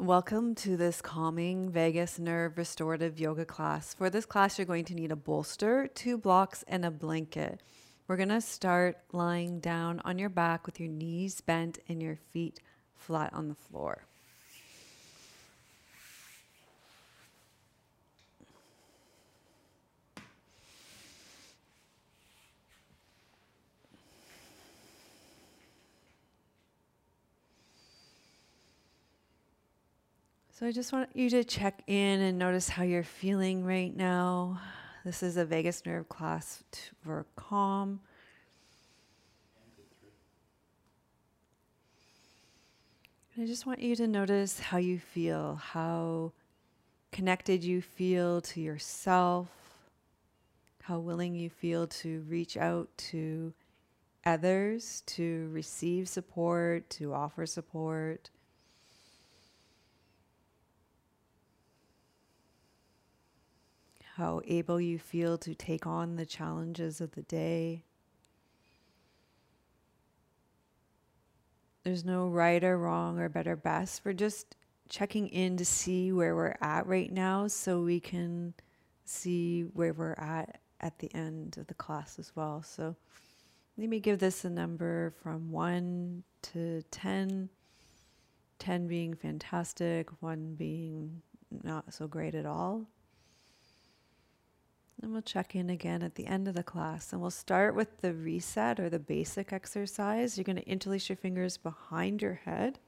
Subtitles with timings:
[0.00, 3.92] Welcome to this calming vagus nerve restorative yoga class.
[3.92, 7.60] For this class, you're going to need a bolster, two blocks, and a blanket.
[8.08, 12.16] We're going to start lying down on your back with your knees bent and your
[12.16, 12.60] feet
[12.96, 14.06] flat on the floor.
[30.60, 34.60] So I just want you to check in and notice how you're feeling right now.
[35.06, 36.62] This is a vagus nerve class
[37.02, 38.00] for calm.
[43.34, 46.32] And I just want you to notice how you feel, how
[47.10, 49.48] connected you feel to yourself,
[50.82, 53.54] how willing you feel to reach out to
[54.26, 58.28] others, to receive support, to offer support.
[64.20, 67.82] How able you feel to take on the challenges of the day.
[71.84, 74.02] There's no right or wrong or better best.
[74.04, 74.56] We're just
[74.90, 78.52] checking in to see where we're at right now so we can
[79.06, 82.62] see where we're at at the end of the class as well.
[82.62, 82.94] So
[83.78, 87.48] let me give this a number from 1 to 10.
[88.58, 91.22] 10 being fantastic, 1 being
[91.62, 92.86] not so great at all.
[95.02, 97.12] And we'll check in again at the end of the class.
[97.12, 100.36] And we'll start with the reset or the basic exercise.
[100.36, 102.78] You're going to interlace your fingers behind your head.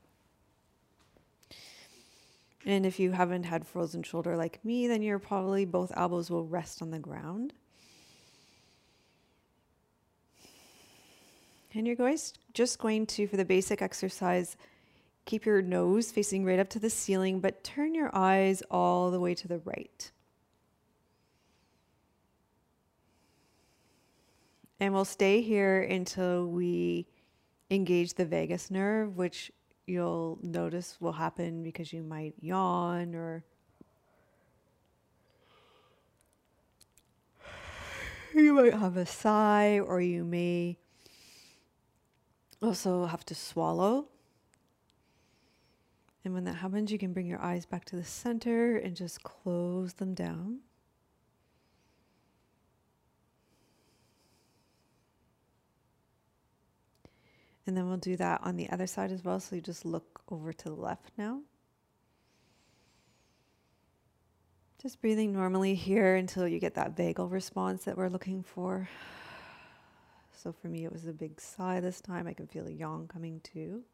[2.64, 6.46] And if you haven't had frozen shoulder like me, then you're probably both elbows will
[6.46, 7.54] rest on the ground.
[11.74, 12.18] And you're going
[12.52, 14.56] just going to, for the basic exercise,
[15.24, 19.18] keep your nose facing right up to the ceiling, but turn your eyes all the
[19.18, 20.10] way to the right.
[24.82, 27.06] And we'll stay here until we
[27.70, 29.52] engage the vagus nerve, which
[29.86, 33.44] you'll notice will happen because you might yawn or
[38.34, 40.78] you might have a sigh or you may
[42.60, 44.08] also have to swallow.
[46.24, 49.22] And when that happens, you can bring your eyes back to the center and just
[49.22, 50.58] close them down.
[57.66, 59.38] And then we'll do that on the other side as well.
[59.38, 61.40] So you just look over to the left now.
[64.82, 68.88] Just breathing normally here until you get that vagal response that we're looking for.
[70.32, 72.26] So for me, it was a big sigh this time.
[72.26, 73.84] I can feel a yawn coming too.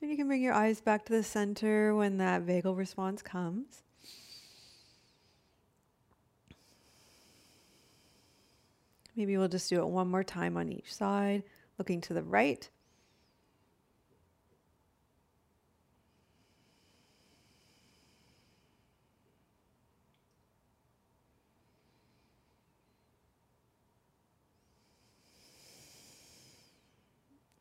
[0.00, 3.82] And you can bring your eyes back to the center when that vagal response comes.
[9.16, 11.42] Maybe we'll just do it one more time on each side,
[11.78, 12.68] looking to the right.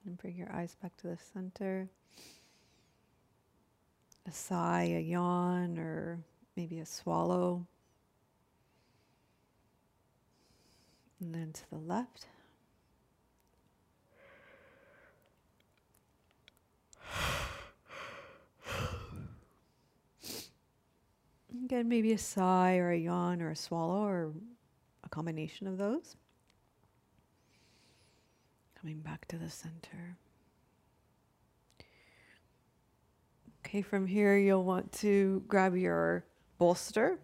[0.05, 1.89] And bring your eyes back to the center.
[4.27, 6.19] A sigh, a yawn, or
[6.57, 7.65] maybe a swallow.
[11.25, 12.27] And then to the left.
[21.65, 24.33] Again, maybe a sigh or a yawn or a swallow or
[25.03, 26.15] a combination of those.
[28.79, 30.17] Coming back to the center.
[33.65, 36.23] Okay, from here you'll want to grab your
[36.59, 37.17] bolster.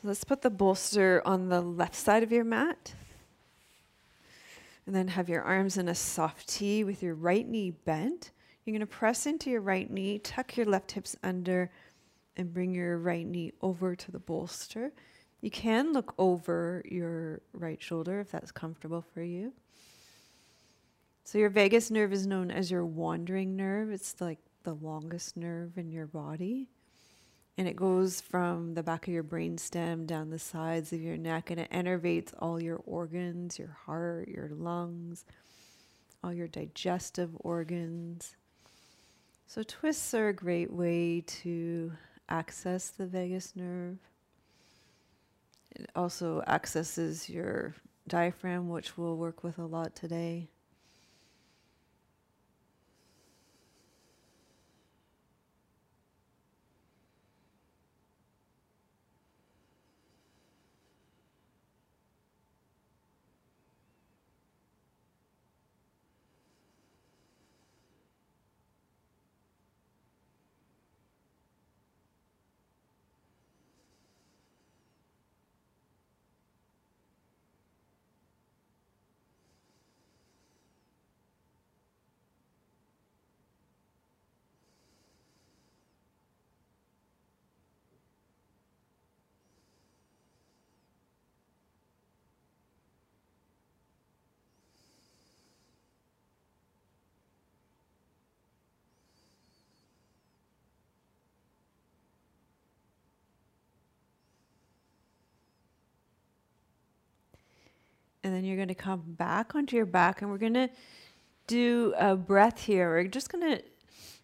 [0.00, 2.94] So let's put the bolster on the left side of your mat.
[4.86, 8.30] And then have your arms in a soft T with your right knee bent.
[8.64, 11.72] You're going to press into your right knee, tuck your left hips under,
[12.36, 14.92] and bring your right knee over to the bolster.
[15.40, 19.52] You can look over your right shoulder if that's comfortable for you.
[21.24, 23.90] So, your vagus nerve is known as your wandering nerve.
[23.90, 26.68] It's like the longest nerve in your body.
[27.58, 31.50] And it goes from the back of your brainstem down the sides of your neck
[31.50, 35.24] and it innervates all your organs, your heart, your lungs,
[36.22, 38.36] all your digestive organs.
[39.48, 41.92] So, twists are a great way to
[42.28, 43.98] access the vagus nerve.
[45.72, 47.74] It also accesses your
[48.06, 50.48] diaphragm, which we'll work with a lot today.
[108.28, 110.68] And then you're going to come back onto your back and we're going to
[111.46, 112.90] do a breath here.
[112.90, 113.62] We're just going to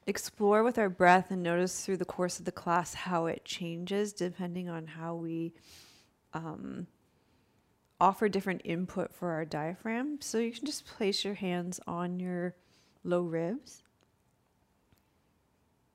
[0.07, 4.13] explore with our breath and notice through the course of the class how it changes
[4.13, 5.55] depending on how we
[6.35, 6.87] um,
[7.99, 10.19] offer different input for our diaphragm.
[10.21, 12.55] So you can just place your hands on your
[13.05, 13.85] low ribs.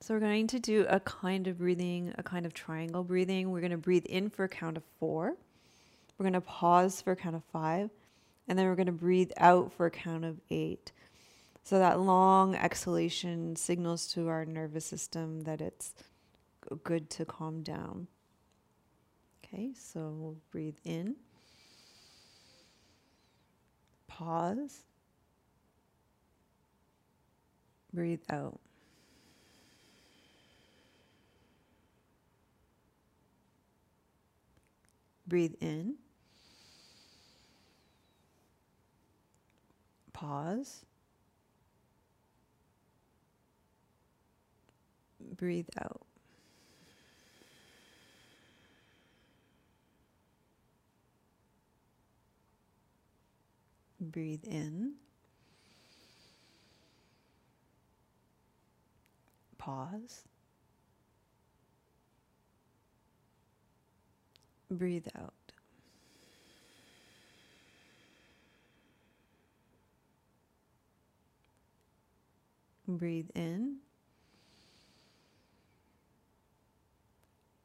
[0.01, 3.51] So we're going to do a kind of breathing, a kind of triangle breathing.
[3.51, 5.35] We're going to breathe in for a count of four.
[6.17, 7.89] We're going to pause for a count of five,
[8.49, 10.91] and then we're going to breathe out for a count of eight.
[11.63, 15.93] So that long exhalation signals to our nervous system that it's
[16.83, 18.07] good to calm down.
[19.45, 21.15] Okay, so we'll breathe in,
[24.07, 24.83] pause,
[27.93, 28.59] breathe out.
[35.27, 35.95] Breathe in.
[40.19, 40.83] Pause.
[45.37, 46.01] Breathe out.
[54.01, 54.95] Breathe in.
[59.57, 60.23] Pause.
[64.69, 65.38] Breathe out.
[72.97, 73.77] Breathe in.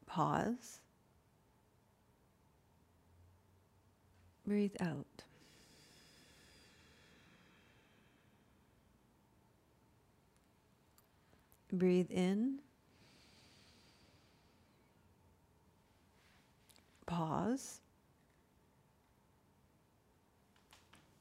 [0.07, 0.81] Pause.
[4.47, 5.07] Breathe out.
[11.73, 12.59] Breathe in.
[17.07, 17.81] Pause.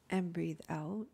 [0.09, 1.07] And breathe out.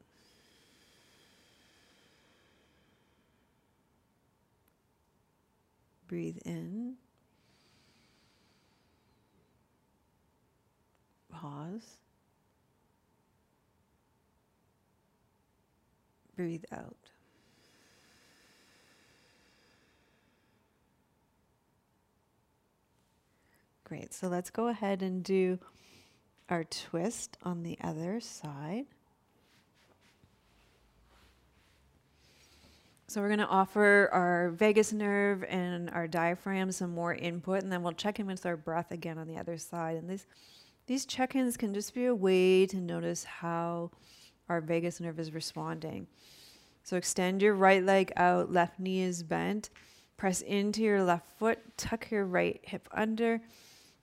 [6.10, 6.96] Breathe in.
[11.32, 12.00] Pause.
[16.36, 16.98] Breathe out.
[23.84, 24.12] Great.
[24.14, 25.60] So let's go ahead and do
[26.50, 28.88] our twist on the other side.
[33.10, 37.72] So we're going to offer our vagus nerve and our diaphragm some more input, and
[37.72, 39.98] then we'll check in with our breath again on the other side.
[39.98, 40.28] And these
[40.86, 43.90] these check-ins can just be a way to notice how
[44.48, 46.06] our vagus nerve is responding.
[46.84, 49.72] So extend your right leg out, left knee is bent.
[50.16, 53.42] Press into your left foot, tuck your right hip under,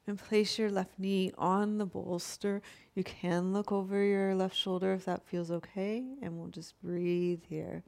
[0.08, 2.60] and place your left knee on the bolster.
[2.96, 7.42] You can look over your left shoulder if that feels okay, and we'll just breathe
[7.48, 7.84] here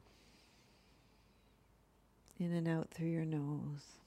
[2.39, 3.98] in and out through your nose.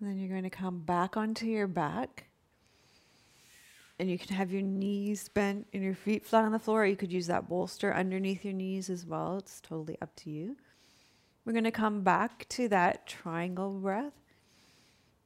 [0.00, 2.24] And then you're going to come back onto your back.
[3.98, 6.86] And you can have your knees bent and your feet flat on the floor, or
[6.86, 9.38] you could use that bolster underneath your knees as well.
[9.38, 10.56] It's totally up to you.
[11.44, 14.12] We're going to come back to that triangle breath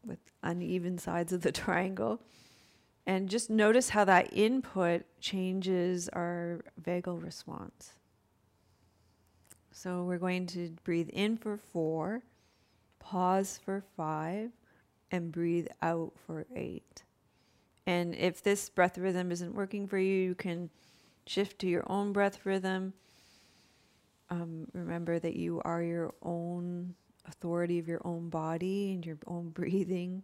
[0.05, 2.21] with uneven sides of the triangle.
[3.07, 7.93] And just notice how that input changes our vagal response.
[9.73, 12.23] So we're going to breathe in for four,
[13.01, 14.51] pause for five,
[15.13, 17.05] and breathe out for eight.
[17.87, 20.71] And if this breath rhythm isn't working for you, you can
[21.27, 22.95] shift to your own breath rhythm.
[24.31, 26.95] Um, remember that you are your own
[27.27, 30.23] authority of your own body and your own breathing.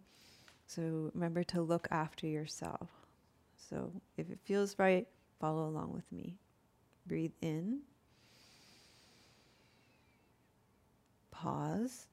[0.65, 2.89] So remember to look after yourself.
[3.69, 5.07] So if it feels right,
[5.39, 6.37] follow along with me.
[7.05, 7.81] Breathe in.
[11.31, 12.07] Pause.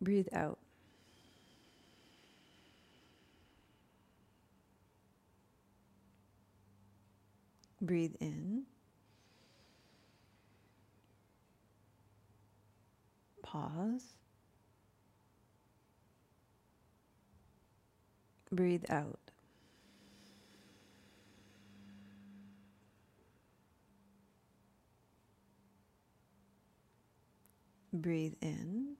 [0.00, 0.58] Breathe out.
[7.80, 8.66] Breathe in.
[13.42, 14.14] Pause.
[18.52, 19.18] Breathe out.
[27.92, 28.96] Breathe in.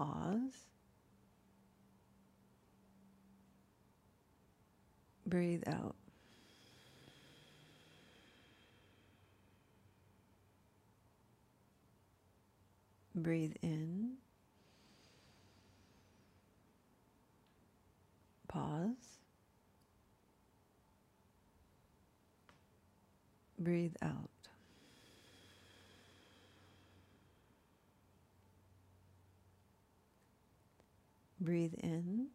[0.00, 0.64] Pause.
[5.26, 5.94] Breathe out.
[13.14, 14.12] Breathe in.
[18.48, 19.18] Pause.
[23.58, 24.39] Breathe out.
[31.40, 32.26] Breathe in.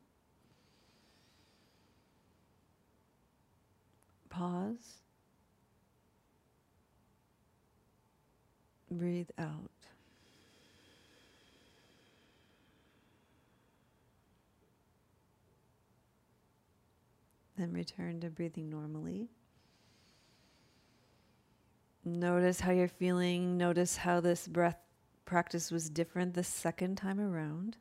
[4.30, 5.02] Pause.
[8.90, 9.70] Breathe out.
[17.58, 19.30] Then return to breathing normally.
[22.04, 23.58] Notice how you're feeling.
[23.58, 24.78] Notice how this breath
[25.26, 27.78] practice was different the second time around.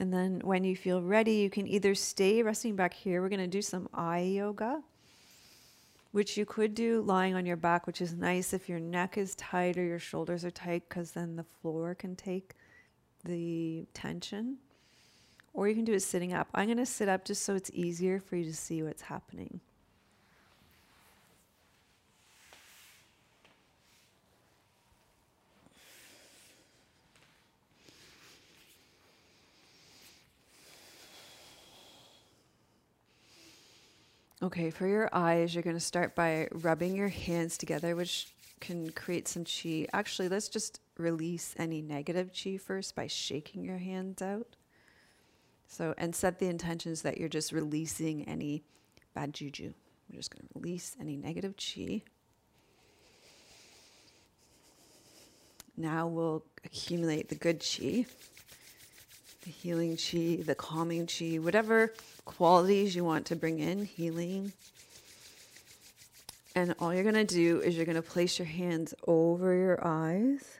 [0.00, 3.20] And then when you feel ready, you can either stay resting back here.
[3.20, 4.82] We're going to do some eye yoga,
[6.12, 9.34] which you could do lying on your back, which is nice if your neck is
[9.34, 12.54] tight or your shoulders are tight, because then the floor can take
[13.26, 14.56] the tension.
[15.52, 16.48] Or you can do it sitting up.
[16.54, 19.60] I'm going to sit up just so it's easier for you to see what's happening.
[34.42, 38.28] Okay, for your eyes, you're going to start by rubbing your hands together, which
[38.58, 39.86] can create some chi.
[39.92, 44.56] Actually, let's just release any negative chi first by shaking your hands out.
[45.68, 48.62] So, and set the intentions that you're just releasing any
[49.12, 49.74] bad juju.
[50.08, 52.02] We're just going to release any negative chi.
[55.76, 58.06] Now we'll accumulate the good chi,
[59.42, 61.94] the healing chi, the calming chi, whatever
[62.24, 64.52] qualities you want to bring in, healing.
[66.54, 69.86] And all you're going to do is you're going to place your hands over your
[69.86, 70.58] eyes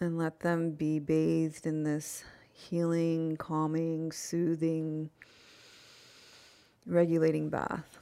[0.00, 5.10] and let them be bathed in this healing, calming, soothing,
[6.86, 7.98] regulating bath.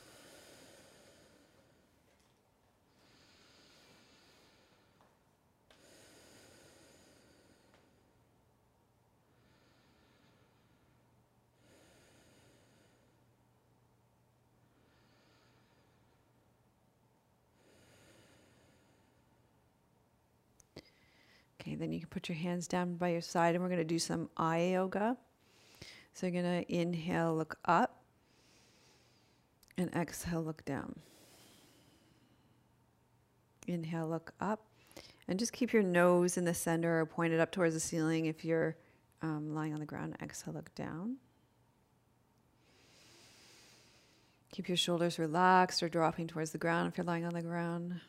[22.01, 24.31] You can put your hands down by your side and we're going to do some
[24.39, 25.19] eye yoga.
[26.15, 28.01] So you're going to inhale, look up,
[29.77, 30.99] and exhale, look down.
[33.67, 34.61] Inhale, look up,
[35.29, 38.47] and just keep your nose in the center or pointed up towards the ceiling if
[38.47, 38.77] you're
[39.21, 40.17] um, lying on the ground.
[40.23, 41.17] Exhale, look down.
[44.53, 48.01] Keep your shoulders relaxed or dropping towards the ground if you're lying on the ground.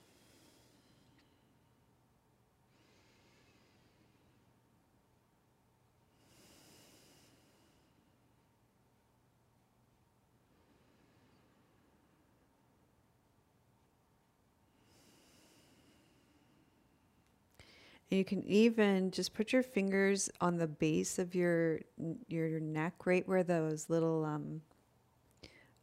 [18.12, 21.80] And you can even just put your fingers on the base of your
[22.28, 24.62] your neck, right where those little um,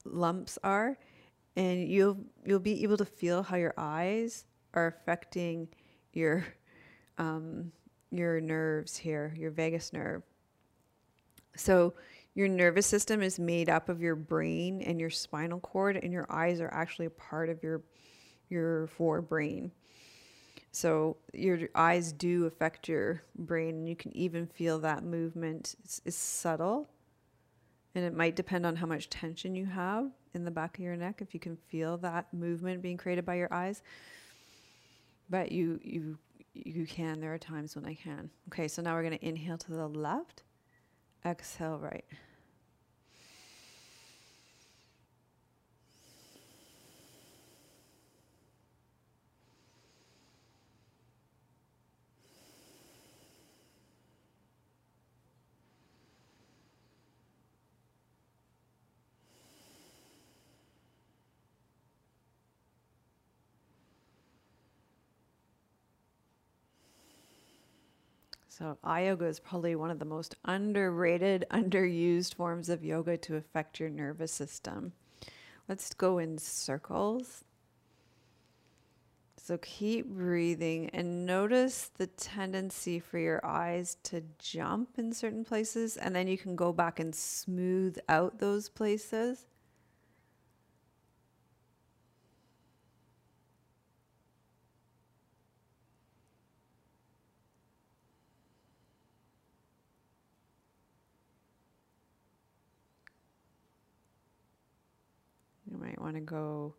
[0.04, 0.98] lumps are,
[1.56, 4.44] and you'll you'll be able to feel how your eyes
[4.74, 5.68] are affecting
[6.12, 6.44] your
[7.16, 7.72] um,
[8.10, 10.22] your nerves here, your vagus nerve.
[11.56, 11.94] So
[12.34, 16.26] your nervous system is made up of your brain and your spinal cord, and your
[16.28, 17.80] eyes are actually a part of your
[18.50, 19.70] your forebrain.
[20.72, 25.74] So your eyes do affect your brain, and you can even feel that movement.
[25.82, 26.88] It's, subtle,
[27.94, 30.96] and it might depend on how much tension you have in the back of your
[30.96, 31.20] neck.
[31.20, 33.82] If you can feel that movement being created by your eyes,
[35.30, 36.18] but you you
[36.54, 37.20] you can.
[37.20, 38.30] There are times when I can.
[38.48, 40.42] Okay, so now we're going to inhale to the left,
[41.24, 42.04] exhale right.
[68.58, 73.78] So, yoga is probably one of the most underrated, underused forms of yoga to affect
[73.78, 74.94] your nervous system.
[75.68, 77.44] Let's go in circles.
[79.36, 85.96] So, keep breathing and notice the tendency for your eyes to jump in certain places,
[85.96, 89.46] and then you can go back and smooth out those places.
[106.18, 106.74] To go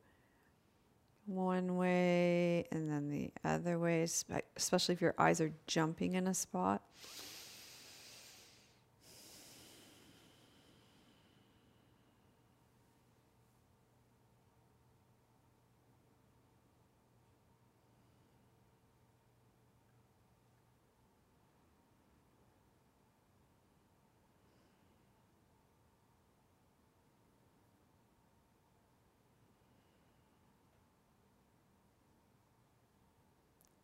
[1.26, 4.06] one way and then the other way,
[4.58, 6.82] especially if your eyes are jumping in a spot.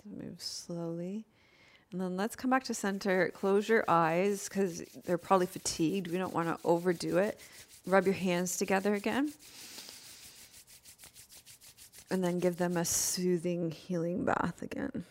[0.06, 1.26] Move slowly.
[1.92, 3.30] And then let's come back to center.
[3.34, 6.08] Close your eyes because they're probably fatigued.
[6.08, 7.40] We don't want to overdo it.
[7.86, 9.32] Rub your hands together again.
[12.12, 15.06] And then give them a soothing, healing bath again.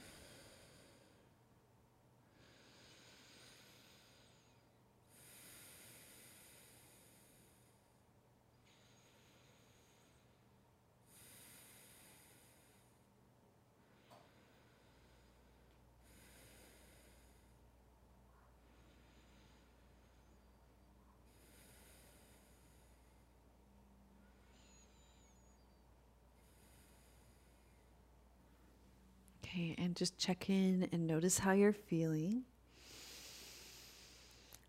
[29.95, 32.43] Just check in and notice how you're feeling.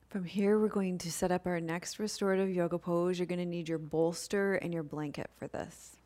[0.09, 3.17] From here, we're going to set up our next restorative yoga pose.
[3.17, 5.97] You're going to need your bolster and your blanket for this.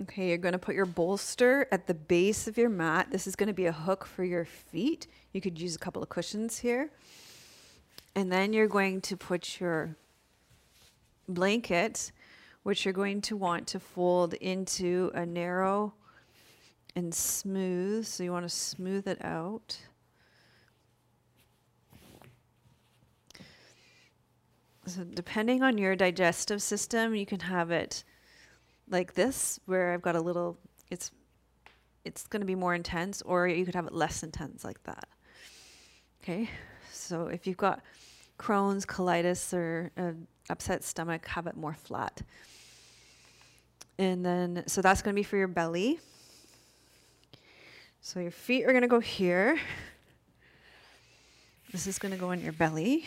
[0.00, 3.08] Okay, you're going to put your bolster at the base of your mat.
[3.10, 5.06] This is going to be a hook for your feet.
[5.32, 6.90] You could use a couple of cushions here.
[8.14, 9.94] And then you're going to put your
[11.28, 12.12] blanket,
[12.62, 15.92] which you're going to want to fold into a narrow
[16.94, 18.06] and smooth.
[18.06, 19.78] So you want to smooth it out.
[24.86, 28.04] So depending on your digestive system, you can have it
[28.88, 30.58] like this, where I've got a little.
[30.90, 31.12] It's
[32.04, 35.06] it's going to be more intense, or you could have it less intense like that.
[36.22, 36.50] Okay,
[36.92, 37.80] so if you've got
[38.38, 39.92] Crohn's, colitis, or
[40.50, 42.22] upset stomach, have it more flat.
[43.98, 46.00] And then, so that's going to be for your belly.
[48.04, 49.60] So your feet are going to go here.
[51.70, 53.06] This is going to go in your belly.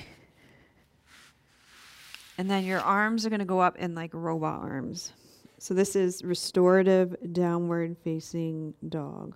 [2.38, 5.12] And then your arms are going to go up in like robot arms.
[5.60, 9.36] So this is restorative downward facing dog.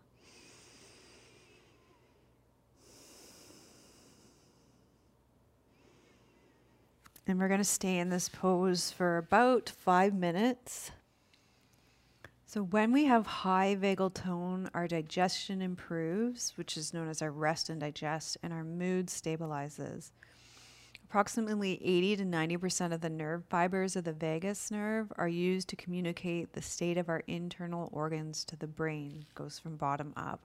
[7.28, 10.91] And we're going to stay in this pose for about five minutes.
[12.51, 17.29] So, when we have high vagal tone, our digestion improves, which is known as our
[17.29, 20.09] rest and digest, and our mood stabilizes.
[21.03, 25.75] Approximately 80 to 90% of the nerve fibers of the vagus nerve are used to
[25.75, 30.41] communicate the state of our internal organs to the brain, it goes from bottom up.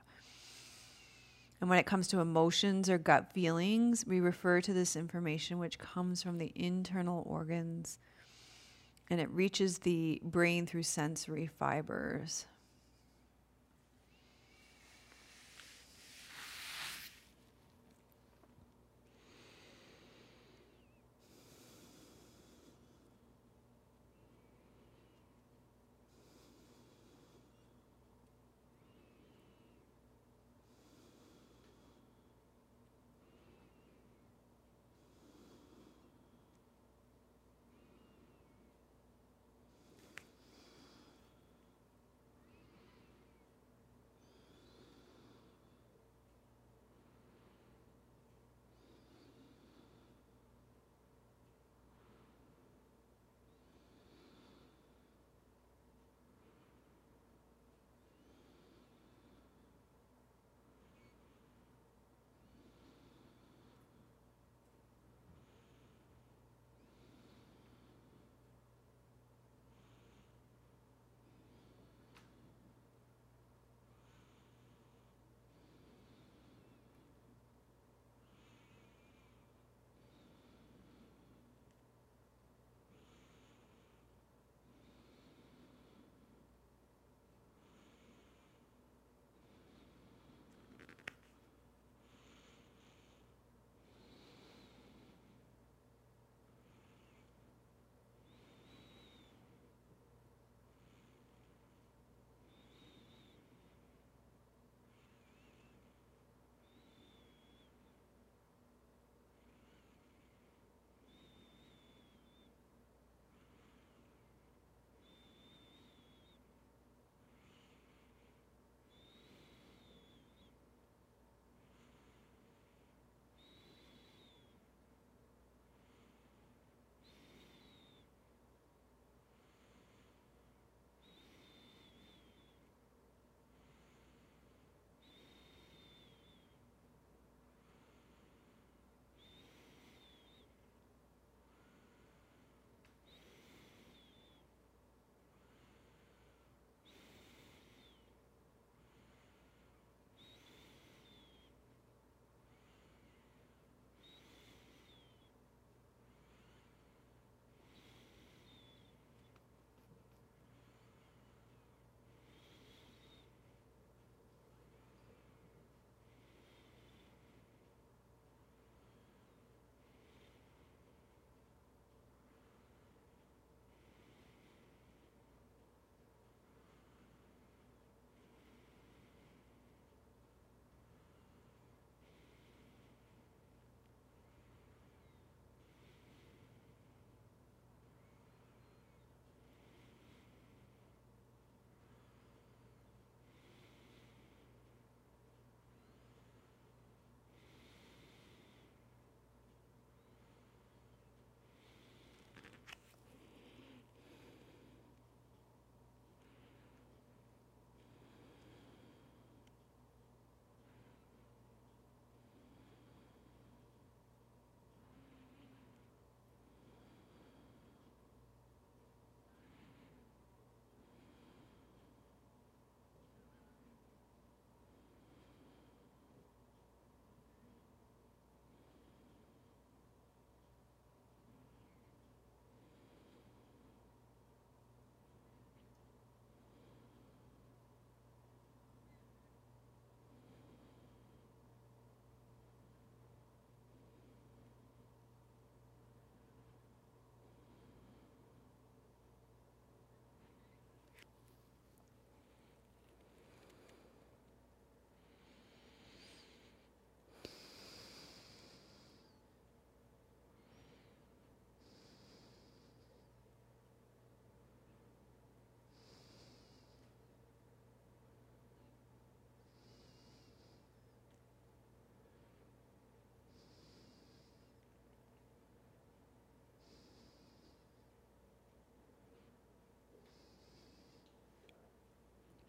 [1.63, 5.79] And when it comes to emotions or gut feelings, we refer to this information which
[5.79, 7.99] comes from the internal organs
[9.11, 12.47] and it reaches the brain through sensory fibers.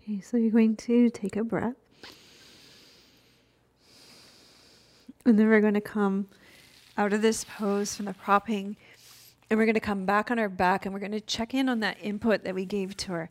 [0.07, 1.73] Okay, so you're going to take a breath.
[5.25, 6.27] And then we're going to come
[6.95, 8.77] out of this pose from the propping.
[9.49, 11.67] And we're going to come back on our back and we're going to check in
[11.67, 13.29] on that input that we gave to our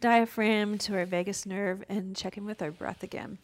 [0.00, 3.38] diaphragm, to our vagus nerve, and check in with our breath again.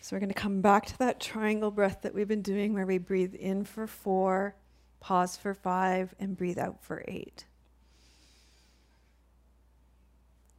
[0.00, 2.84] So we're going to come back to that triangle breath that we've been doing where
[2.84, 4.56] we breathe in for four,
[5.04, 7.44] pause for five, and breathe out for eight.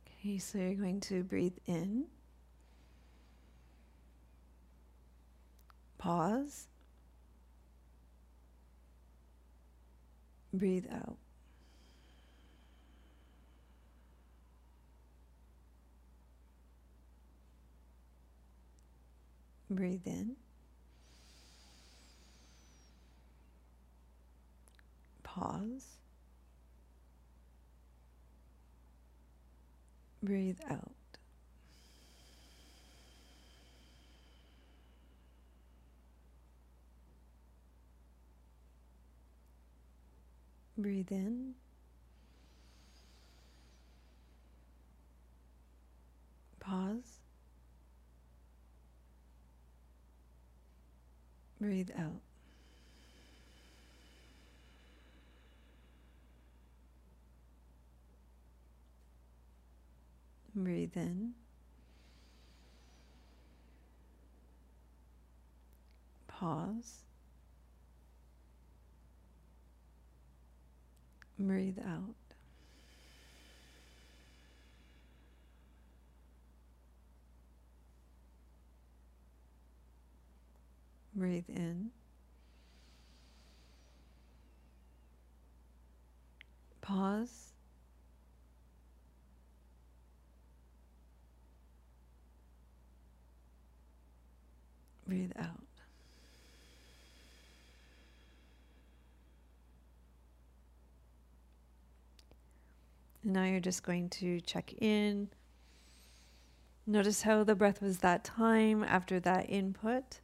[0.07, 2.05] Okay, so you're going to breathe in,
[5.97, 6.67] pause,
[10.53, 11.17] breathe out.
[19.71, 20.35] Breathe in.
[25.35, 25.97] Pause.
[30.23, 30.91] Breathe out.
[40.77, 41.55] Breathe in.
[46.59, 47.19] Pause.
[51.59, 52.24] Breathe out.
[60.55, 61.33] Breathe in.
[66.27, 67.03] Pause.
[71.37, 72.15] Breathe out.
[81.15, 81.91] Breathe in.
[86.81, 87.44] Pause.
[95.07, 95.49] Breathe out.
[103.23, 105.29] And now you're just going to check in.
[106.87, 110.19] Notice how the breath was that time after that input.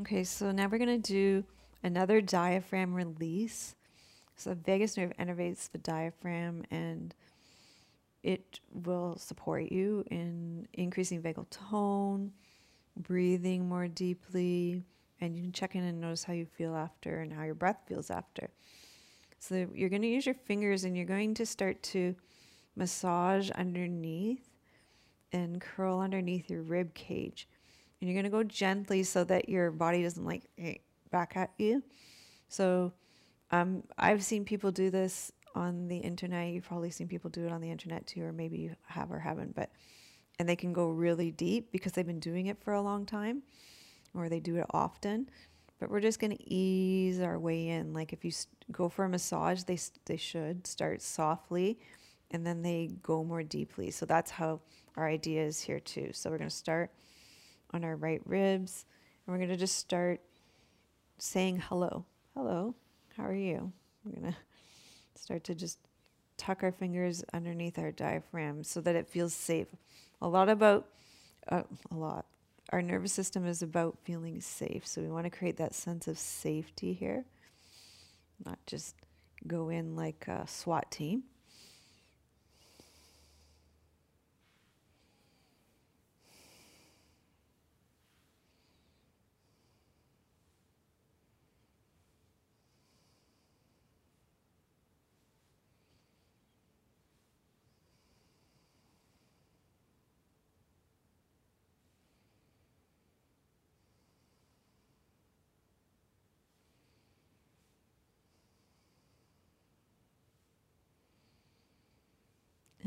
[0.00, 1.44] Okay, so now we're going to do
[1.82, 3.74] another diaphragm release.
[4.36, 7.14] So the vagus nerve innervates the diaphragm and
[8.22, 12.32] it will support you in increasing vagal tone,
[12.96, 14.82] breathing more deeply,
[15.20, 17.80] and you can check in and notice how you feel after and how your breath
[17.86, 18.50] feels after.
[19.38, 22.14] So you're going to use your fingers and you're going to start to
[22.76, 24.48] massage underneath
[25.32, 27.48] and curl underneath your rib cage.
[28.00, 30.44] And you're going to go gently so that your body doesn't like
[31.10, 31.82] back at you.
[32.48, 32.92] So
[33.50, 36.52] um, I've seen people do this on the internet.
[36.52, 39.18] You've probably seen people do it on the internet too, or maybe you have or
[39.18, 39.54] haven't.
[39.54, 39.70] But
[40.38, 43.42] and they can go really deep because they've been doing it for a long time,
[44.14, 45.28] or they do it often.
[45.80, 47.92] But we're just going to ease our way in.
[47.92, 48.32] Like if you
[48.72, 51.78] go for a massage, they they should start softly,
[52.30, 53.90] and then they go more deeply.
[53.90, 54.60] So that's how
[54.96, 56.10] our idea is here too.
[56.12, 56.90] So we're going to start
[57.72, 58.84] on our right ribs.
[59.26, 60.20] And we're going to just start
[61.18, 62.04] saying hello.
[62.34, 62.74] Hello,
[63.16, 63.72] how are you?
[64.04, 64.38] We're going to
[65.18, 65.78] start to just
[66.36, 69.66] tuck our fingers underneath our diaphragm so that it feels safe.
[70.22, 70.86] A lot about,
[71.48, 72.26] uh, a lot.
[72.70, 74.86] Our nervous system is about feeling safe.
[74.86, 77.24] So we want to create that sense of safety here,
[78.44, 78.94] not just
[79.46, 81.24] go in like a SWAT team.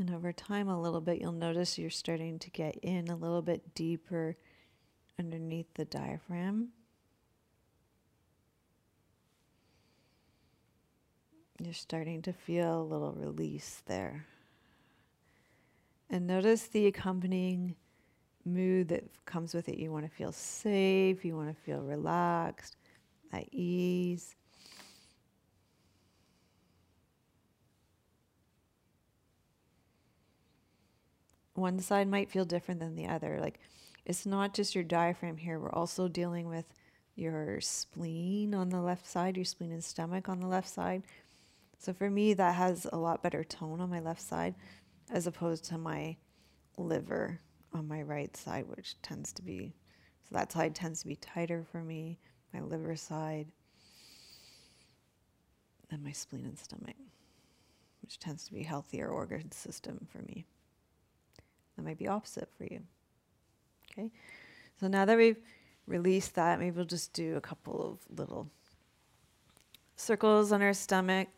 [0.02, 3.40] And over time, a little bit, you'll notice you're starting to get in a little
[3.40, 4.36] bit deeper
[5.16, 6.70] underneath the diaphragm.
[11.62, 14.26] You're starting to feel a little release there.
[16.10, 17.76] And notice the accompanying
[18.44, 19.78] mood that comes with it.
[19.78, 22.76] You want to feel safe, you want to feel relaxed,
[23.32, 24.34] at ease.
[31.54, 33.38] One side might feel different than the other.
[33.40, 33.58] Like
[34.04, 36.66] it's not just your diaphragm here, we're also dealing with
[37.14, 41.02] your spleen on the left side, your spleen and stomach on the left side.
[41.78, 44.54] So for me, that has a lot better tone on my left side
[45.10, 46.16] as opposed to my
[46.78, 47.40] liver
[47.72, 49.74] on my right side, which tends to be,
[50.28, 52.18] so that side tends to be tighter for me,
[52.52, 53.48] my liver side,
[55.90, 56.96] and my spleen and stomach,
[58.00, 60.46] which tends to be healthier organ system for me.
[61.76, 62.80] That might be opposite for you.
[63.90, 64.10] Okay,
[64.80, 65.40] so now that we've
[65.86, 68.50] released that, maybe we'll just do a couple of little
[69.96, 71.28] circles on our stomach.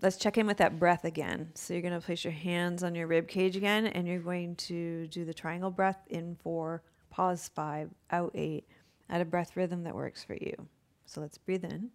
[0.00, 1.50] Let's check in with that breath again.
[1.54, 4.54] So you're going to place your hands on your rib cage again, and you're going
[4.56, 8.64] to do the triangle breath in four, pause five, out eight,
[9.10, 10.68] at a breath rhythm that works for you.
[11.06, 11.90] So let's breathe in.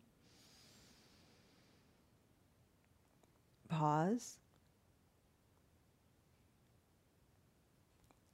[3.70, 4.38] Pause.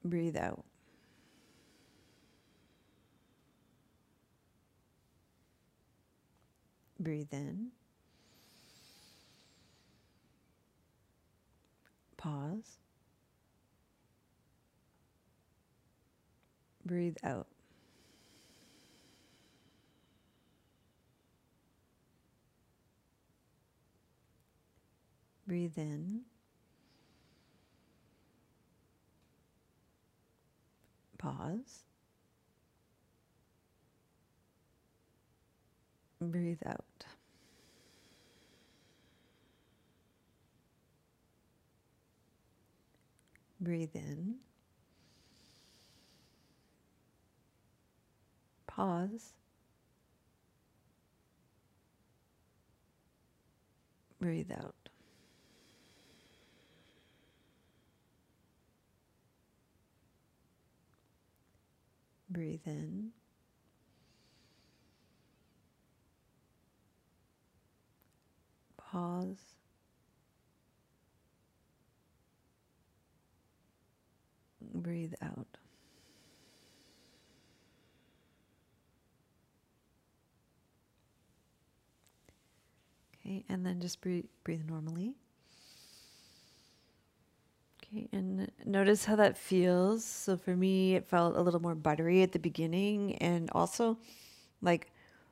[0.04, 0.66] Breathe out.
[7.00, 7.72] Breathe in.
[12.18, 12.78] Pause.
[16.86, 17.48] Breathe out.
[25.48, 26.29] Breathe in.
[31.30, 31.84] Pause.
[36.22, 37.06] Breathe out.
[43.62, 44.36] Breathe in.
[48.68, 49.34] Pause.
[54.22, 54.79] Breathe out.
[62.30, 63.12] Breathe in.
[68.78, 69.38] Pause.
[74.74, 75.48] Breathe out.
[83.26, 85.16] Okay, and then just breathe, breathe normally.
[87.92, 90.04] Okay, and notice how that feels.
[90.04, 93.98] So for me, it felt a little more buttery at the beginning, and also
[94.62, 94.92] like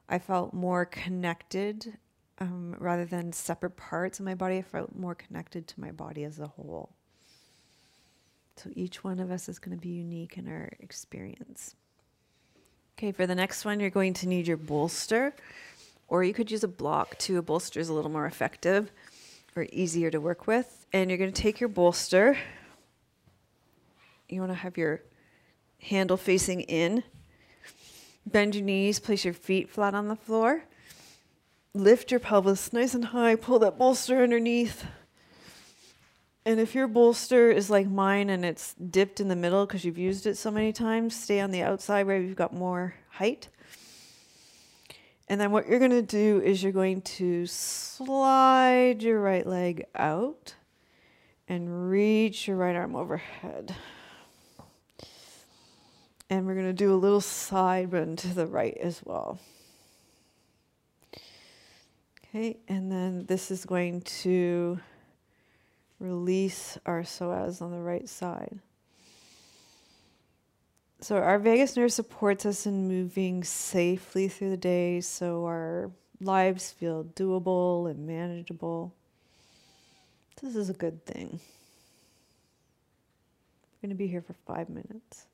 [0.10, 1.98] I felt more connected
[2.40, 4.58] um, rather than separate parts of my body.
[4.58, 6.90] I felt more connected to my body as a whole.
[8.56, 11.76] So each one of us is going to be unique in our experience.
[12.98, 15.36] Okay, for the next one, you're going to need your bolster,
[16.08, 17.38] or you could use a block too.
[17.38, 18.92] A bolster is a little more effective
[19.58, 20.86] or easier to work with.
[20.94, 22.38] And you're going to take your bolster.
[24.30, 25.02] You want to have your
[25.80, 27.04] handle facing in.
[28.26, 30.64] Bend your knees, place your feet flat on the floor.
[31.74, 34.86] Lift your pelvis nice and high, pull that bolster underneath.
[36.46, 39.98] And if your bolster is like mine and it's dipped in the middle because you've
[39.98, 43.50] used it so many times, stay on the outside where you've got more height.
[45.30, 49.86] And then what you're going to do is you're going to slide your right leg
[49.94, 50.56] out
[51.50, 53.76] and reach your right arm overhead.
[56.30, 59.40] And we're going to do a little side bend to the right as well.
[62.30, 64.80] Okay, and then this is going to
[66.00, 68.60] release our psoas on the right side.
[71.00, 76.72] So, our vagus nerve supports us in moving safely through the day so our lives
[76.72, 78.96] feel doable and manageable.
[80.42, 81.40] This is a good thing.
[83.64, 85.28] I'm going to be here for five minutes.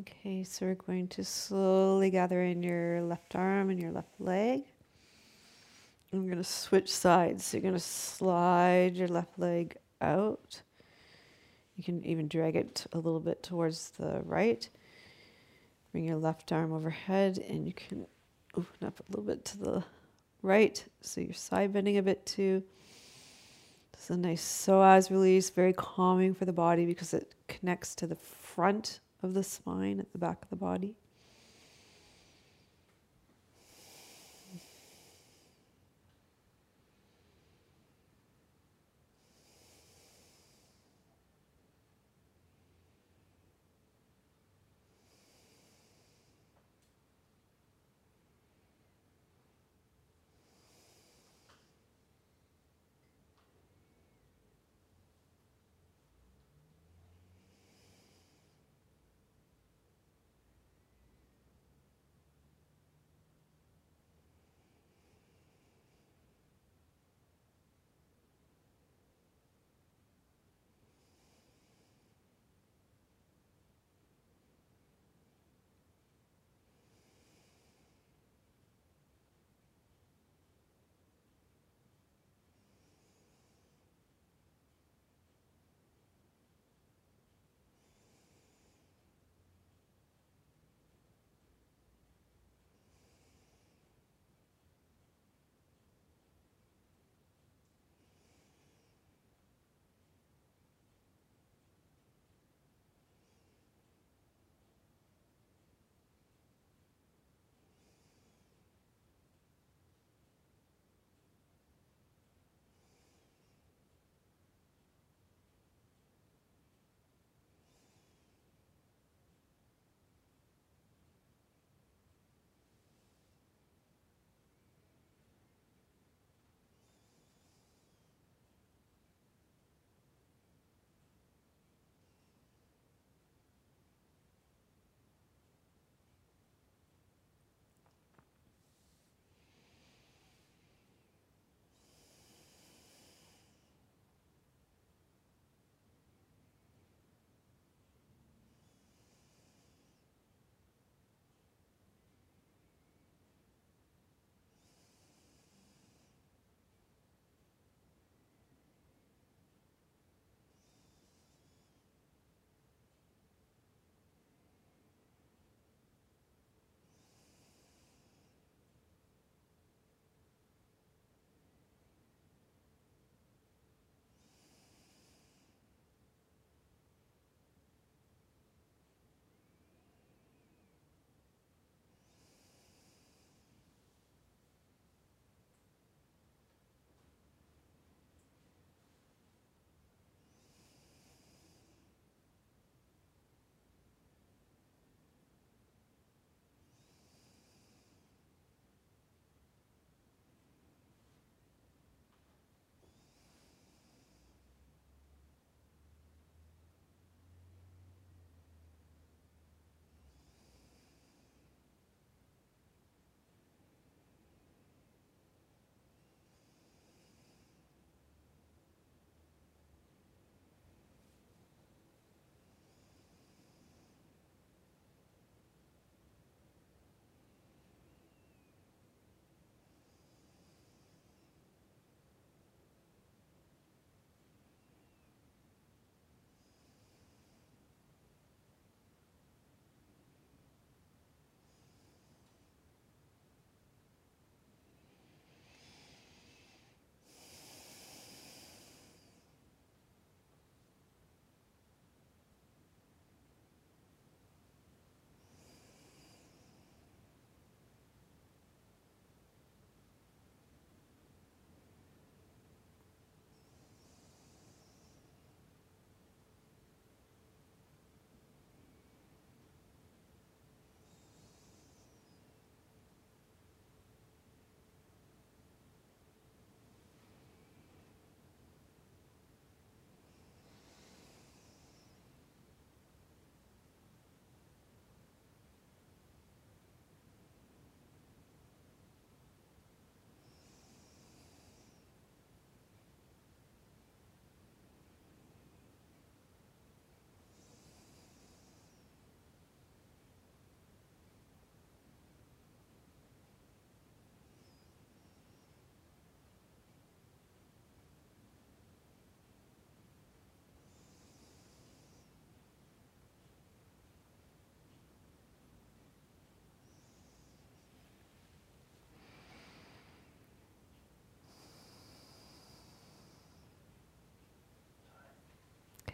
[0.00, 4.64] Okay, so we're going to slowly gather in your left arm and your left leg.
[6.10, 7.44] We're going to switch sides.
[7.44, 10.60] So you're going to slide your left leg out.
[11.76, 14.68] You can even drag it a little bit towards the right.
[15.92, 18.04] Bring your left arm overhead and you can
[18.56, 19.84] open up a little bit to the
[20.42, 20.84] right.
[21.02, 22.64] So you're side bending a bit too.
[23.92, 28.16] It's a nice psoas release, very calming for the body because it connects to the
[28.16, 30.94] front of the spine at the back of the body.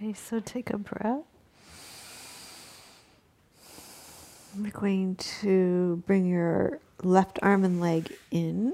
[0.02, 1.24] Okay, so take a breath.
[4.56, 8.72] We're going to bring your left arm and leg in.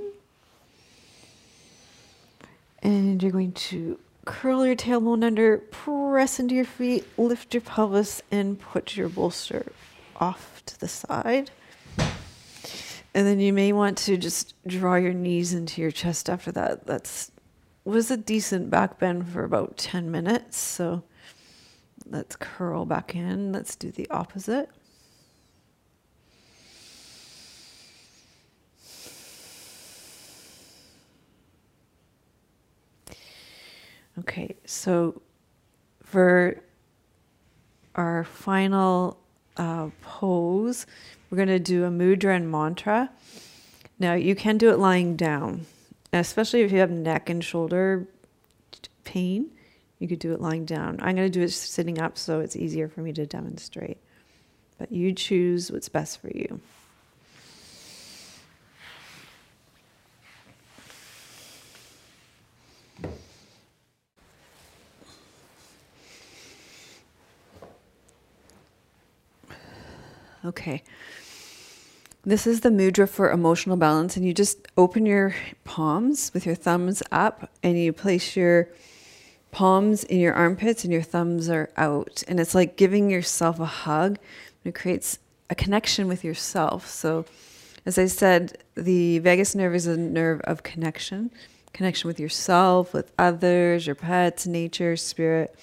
[2.81, 8.23] And you're going to curl your tailbone under, press into your feet, lift your pelvis,
[8.31, 9.73] and put your bolster
[10.21, 11.51] off to the side.
[11.99, 16.87] And then you may want to just draw your knees into your chest after that.
[16.87, 17.33] That's
[17.87, 20.59] was a decent back bend for about 10 minutes.
[20.59, 21.05] So
[22.11, 23.53] let's curl back in.
[23.53, 24.71] Let's do the opposite.
[34.19, 35.21] Okay, so
[36.03, 36.63] for
[37.95, 39.19] our final
[39.59, 40.87] uh, pose,
[41.29, 43.11] we're going to do a mudra and mantra.
[43.99, 45.67] Now, you can do it lying down,
[46.13, 48.07] especially if you have neck and shoulder
[49.05, 49.51] pain.
[49.99, 50.99] You could do it lying down.
[51.01, 53.99] I'm going to do it sitting up so it's easier for me to demonstrate.
[54.79, 56.61] But you choose what's best for you.
[70.45, 70.83] Okay.
[72.25, 75.35] This is the mudra for emotional balance, and you just open your
[75.65, 78.69] palms with your thumbs up, and you place your
[79.57, 82.23] palms in your armpits, and your thumbs are out.
[82.29, 84.19] And it's like giving yourself a hug.
[84.65, 86.87] It creates a connection with yourself.
[86.87, 87.25] So,
[87.87, 91.31] as I said, the vagus nerve is a nerve of connection
[91.73, 95.55] connection with yourself, with others, your pets, nature, spirit.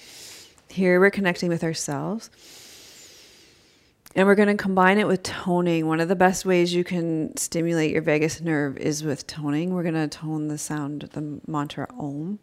[0.70, 2.30] Here we're connecting with ourselves.
[4.16, 5.88] And we're going to combine it with toning.
[5.88, 9.74] One of the best ways you can stimulate your vagus nerve is with toning.
[9.74, 12.40] We're going to tone the sound the mantra Om.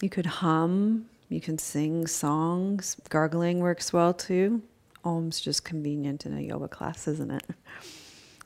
[0.00, 2.96] You could hum, you can sing songs.
[3.08, 4.62] Gargling works well too.
[5.04, 7.44] Om's just convenient in a yoga class, isn't it?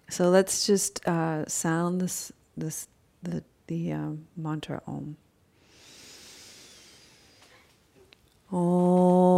[0.08, 2.86] So let's just uh, sound this, this,
[3.22, 5.16] the, the uh, mantra Om.
[8.52, 9.32] Om.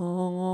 [0.00, 0.47] 哦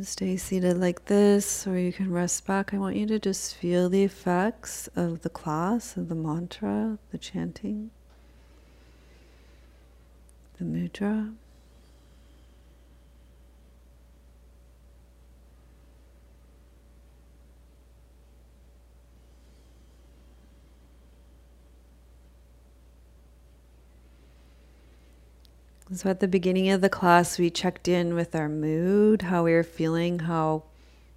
[0.00, 2.72] can stay seated like this or you can rest back.
[2.72, 7.18] I want you to just feel the effects of the class, of the mantra, the
[7.18, 7.90] chanting,
[10.56, 11.34] the mudra.
[25.92, 29.52] So, at the beginning of the class, we checked in with our mood, how we
[29.52, 30.62] were feeling, how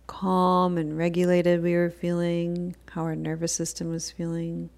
[0.08, 4.72] calm and regulated we were feeling, how our nervous system was feeling,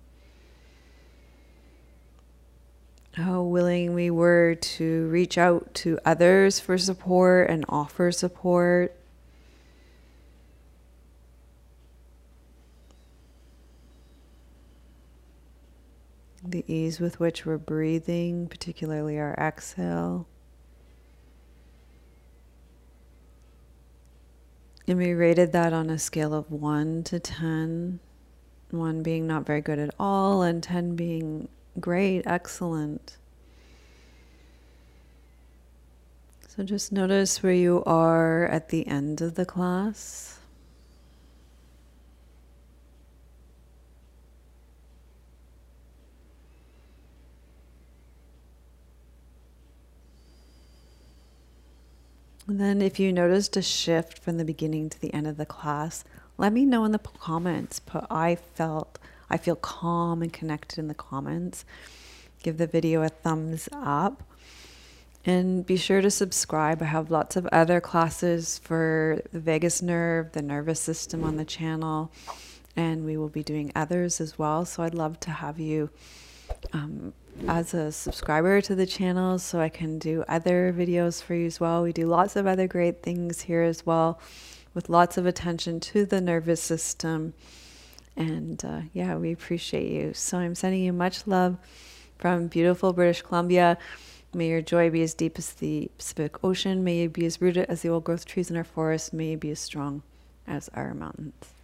[3.13, 8.93] how willing we were to reach out to others for support and offer support.
[16.51, 20.27] The ease with which we're breathing, particularly our exhale.
[24.87, 27.99] And we rated that on a scale of 1 to 10,
[28.69, 31.47] 1 being not very good at all, and 10 being
[31.79, 33.17] great, excellent.
[36.47, 40.39] So just notice where you are at the end of the class.
[52.47, 55.45] And then, if you noticed a shift from the beginning to the end of the
[55.47, 56.03] class,
[56.37, 57.79] let me know in the comments.
[57.79, 61.65] Put I felt I feel calm and connected in the comments.
[62.43, 64.23] Give the video a thumbs up.
[65.25, 66.83] And be sure to subscribe.
[66.83, 71.45] I have lots of other classes for the vagus nerve, the nervous system on the
[71.45, 72.11] channel,
[72.75, 74.65] and we will be doing others as well.
[74.65, 75.89] So I'd love to have you
[76.73, 77.13] um,
[77.47, 81.59] as a subscriber to the channel so I can do other videos for you as
[81.59, 81.83] well.
[81.83, 84.19] We do lots of other great things here as well
[84.73, 87.33] with lots of attention to the nervous system.
[88.15, 90.13] And uh, yeah, we appreciate you.
[90.13, 91.57] So I'm sending you much love
[92.17, 93.77] from beautiful British Columbia.
[94.33, 96.83] May your joy be as deep as the Pacific Ocean.
[96.83, 99.13] May you be as rooted as the old growth trees in our forest.
[99.13, 100.03] May you be as strong
[100.47, 101.54] as our mountains.